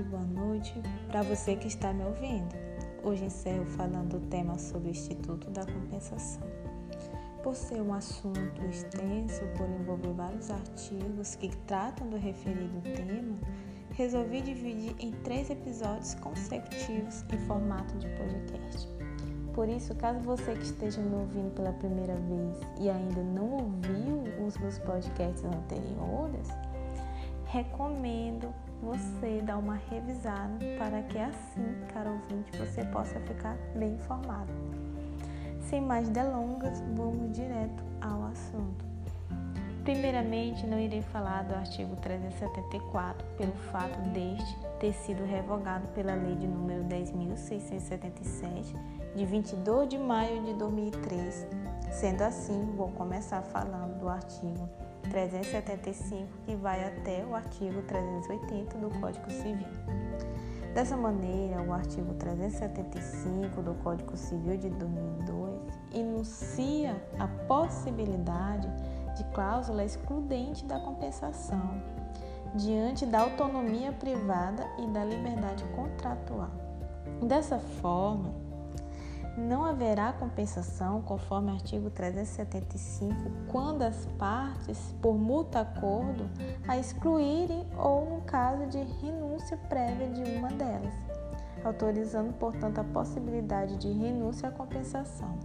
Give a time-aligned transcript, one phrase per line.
[0.00, 0.74] tarde, boa noite
[1.08, 2.54] para você que está me ouvindo.
[3.02, 6.42] Hoje encerro falando do tema sobre o Instituto da Compensação.
[7.42, 13.38] Por ser um assunto extenso, por envolver vários artigos que tratam do referido tema,
[13.92, 18.88] resolvi dividir em três episódios consecutivos em formato de podcast.
[19.54, 24.22] Por isso, caso você que esteja me ouvindo pela primeira vez e ainda não ouviu
[24.46, 26.48] os meus podcasts anteriores,
[27.46, 28.52] recomendo
[28.82, 34.52] você dar uma revisada para que assim, caro ouvinte, você possa ficar bem informado.
[35.60, 38.90] Sem mais delongas, vamos direto ao assunto.
[39.84, 46.36] Primeiramente, não irei falar do artigo 374, pelo fato deste ter sido revogado pela Lei
[46.36, 48.76] de número 10.677,
[49.14, 51.46] de 22 de maio de 2003.
[51.90, 54.68] Sendo assim, vou começar falando do artigo
[55.10, 59.68] 375, que vai até o artigo 380 do Código Civil.
[60.72, 65.60] Dessa maneira, o artigo 375 do Código Civil de 2002
[65.92, 68.68] enuncia a possibilidade
[69.16, 71.82] de cláusula excludente da compensação
[72.54, 76.50] diante da autonomia privada e da liberdade contratual.
[77.22, 78.32] Dessa forma,
[79.36, 83.14] não haverá compensação, conforme o artigo 375,
[83.48, 86.28] quando as partes, por mútuo acordo,
[86.66, 90.94] a excluírem ou no caso de renúncia prévia de uma delas,
[91.64, 95.38] autorizando, portanto, a possibilidade de renúncia à compensação.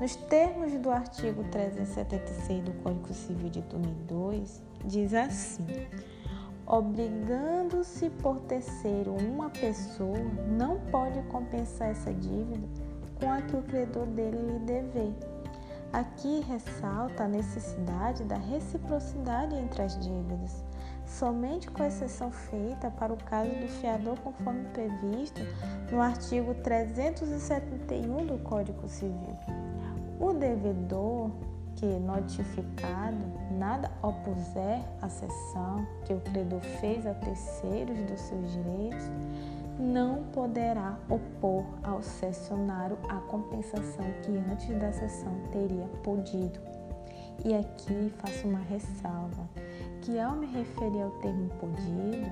[0.00, 5.66] Nos termos do artigo 376 do Código Civil de 2002, diz assim:
[6.64, 10.16] obrigando-se por terceiro uma pessoa,
[10.48, 12.89] não pode compensar essa dívida
[13.20, 15.14] com a que o credor dele lhe dever.
[15.92, 20.64] Aqui ressalta a necessidade da reciprocidade entre as dívidas,
[21.04, 25.40] somente com exceção feita para o caso do fiador, conforme previsto
[25.90, 29.36] no artigo 371 do Código Civil.
[30.20, 31.30] O devedor
[31.74, 33.24] que notificado
[33.58, 39.10] nada opuser à cessão que o credor fez a terceiros dos seus direitos,
[39.78, 46.60] não poderá opor ao cessionário a compensação que antes da sessão teria podido.
[47.44, 49.48] E aqui faço uma ressalva,
[50.02, 52.30] que ao me referir ao termo podido,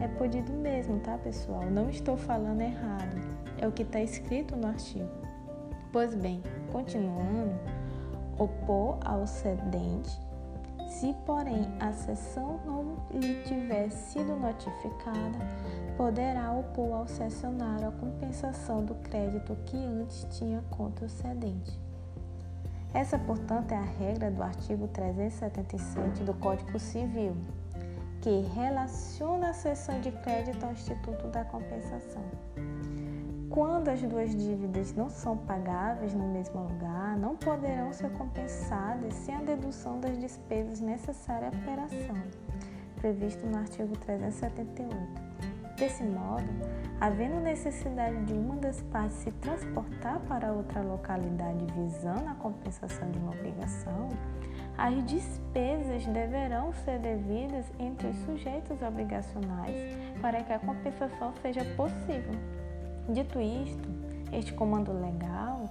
[0.00, 1.64] é podido mesmo, tá pessoal?
[1.70, 3.16] Não estou falando errado,
[3.58, 5.08] é o que está escrito no artigo.
[5.92, 7.58] Pois bem, continuando,
[8.38, 10.29] opor ao cedente
[10.90, 15.38] se, porém, a sessão não lhe tiver sido notificada,
[15.96, 21.78] poderá opor ao cessionário a compensação do crédito que antes tinha contra o cedente.
[22.92, 27.36] Essa, portanto, é a regra do artigo 377 do Código Civil,
[28.20, 32.24] que relaciona a cessão de crédito ao Instituto da Compensação.
[33.50, 39.34] Quando as duas dívidas não são pagáveis no mesmo lugar, não poderão ser compensadas sem
[39.34, 42.16] a dedução das despesas necessárias à operação,
[42.94, 44.94] previsto no artigo 378.
[45.76, 46.46] Desse modo,
[47.00, 53.18] havendo necessidade de uma das partes se transportar para outra localidade visando a compensação de
[53.18, 54.10] uma obrigação,
[54.78, 59.74] as despesas deverão ser devidas entre os sujeitos obrigacionais
[60.22, 62.38] para que a compensação seja possível.
[63.08, 63.88] Dito isto,
[64.32, 65.68] este comando legal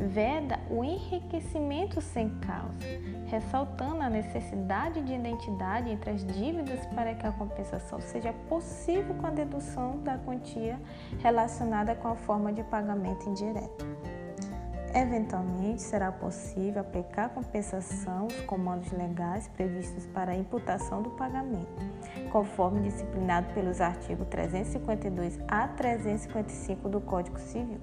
[0.00, 2.86] veda o enriquecimento sem causa,
[3.26, 9.26] ressaltando a necessidade de identidade entre as dívidas para que a compensação seja possível com
[9.26, 10.80] a dedução da quantia
[11.18, 13.86] relacionada com a forma de pagamento indireto.
[14.92, 21.68] Eventualmente, será possível aplicar compensação aos comandos legais previstos para a imputação do pagamento,
[22.32, 27.78] conforme disciplinado pelos artigos 352 a 355 do Código Civil.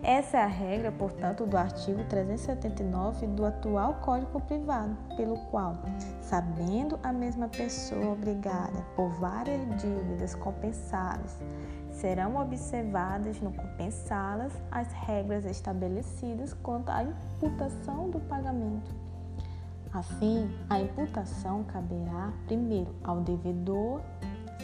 [0.00, 5.76] Essa é a regra, portanto, do artigo 379 do atual Código Privado, pelo qual,
[6.20, 11.36] sabendo a mesma pessoa obrigada por várias dívidas compensáveis
[12.00, 18.94] serão observadas no compensá-las as regras estabelecidas quanto à imputação do pagamento.
[19.92, 24.00] Assim, a imputação caberá primeiro ao devedor,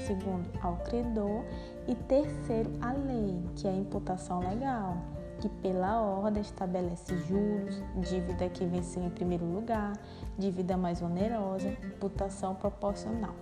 [0.07, 1.45] segundo ao credor
[1.89, 4.99] e terceiro à lei, que é a imputação legal,
[5.41, 9.95] que pela ordem estabelece juros, dívida que venceu em primeiro lugar,
[10.39, 13.35] dívida mais onerosa, imputação proporcional.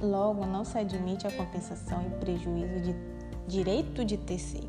[0.00, 2.94] Logo, não se admite a compensação em prejuízo de
[3.48, 4.68] direito de terceiro,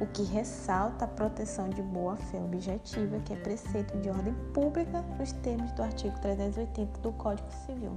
[0.00, 5.32] o que ressalta a proteção de boa-fé objetiva, que é preceito de ordem pública nos
[5.32, 7.92] termos do artigo 380 do Código Civil.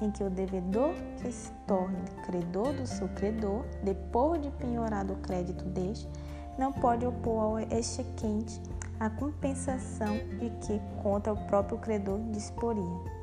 [0.00, 5.16] em que o devedor que se torne credor do seu credor, depois de penhorado o
[5.16, 6.08] crédito deste,
[6.58, 8.60] não pode opor ao exequente
[8.98, 13.21] a compensação de que contra o próprio credor disporia.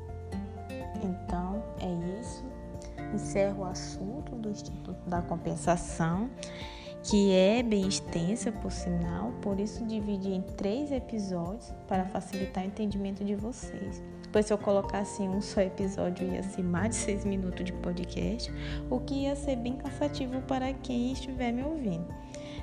[3.20, 6.30] Encerro o assunto do Instituto da Compensação,
[7.02, 12.66] que é bem extensa, por sinal, por isso dividi em três episódios para facilitar o
[12.66, 14.02] entendimento de vocês.
[14.32, 18.52] Pois se eu colocasse um só episódio, ia ser mais de seis minutos de podcast,
[18.88, 22.06] o que ia ser bem cansativo para quem estiver me ouvindo.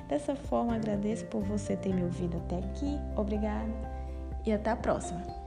[0.08, 2.98] Dessa forma, agradeço por você ter me ouvido até aqui.
[3.16, 3.72] Obrigada
[4.44, 5.37] e até a próxima.